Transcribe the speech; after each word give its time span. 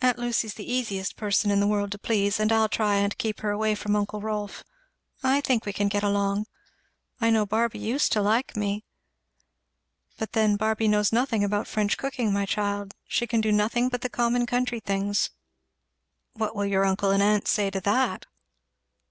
Aunt 0.00 0.18
Lucy's 0.18 0.54
the 0.54 0.64
easiest 0.72 1.16
person 1.18 1.50
in 1.50 1.60
the 1.60 1.66
world 1.66 1.92
to 1.92 1.98
please, 1.98 2.40
and 2.40 2.50
I'll 2.50 2.66
try 2.66 2.94
and 2.94 3.18
keep 3.18 3.40
her 3.40 3.50
away 3.50 3.74
from 3.74 3.94
uncle 3.94 4.22
Rolf. 4.22 4.64
I 5.22 5.42
think 5.42 5.66
we 5.66 5.72
can 5.74 5.88
get 5.88 6.02
along. 6.02 6.46
I 7.20 7.28
know 7.28 7.44
Barby 7.44 7.78
used 7.78 8.10
to 8.12 8.22
like 8.22 8.56
me." 8.56 8.86
"But 10.16 10.32
then 10.32 10.56
Barby 10.56 10.88
knows 10.88 11.12
nothing 11.12 11.44
about 11.44 11.66
French 11.68 11.98
cooking, 11.98 12.32
my 12.32 12.46
child; 12.46 12.94
she 13.06 13.26
can 13.26 13.42
do 13.42 13.52
nothing 13.52 13.90
but 13.90 14.00
the 14.00 14.08
common 14.08 14.46
country 14.46 14.80
things. 14.80 15.28
What 16.32 16.56
will 16.56 16.64
your 16.64 16.86
uncle 16.86 17.10
and 17.10 17.22
aunt 17.22 17.46
say 17.46 17.68
to 17.68 17.82
that?" 17.82 18.24